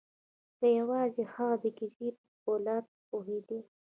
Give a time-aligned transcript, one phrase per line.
[0.59, 3.61] که یوازې هغه د کیسې په پلاټ پوهیدای